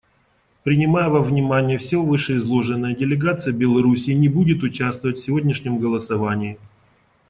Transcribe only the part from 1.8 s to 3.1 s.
вышеизложенное,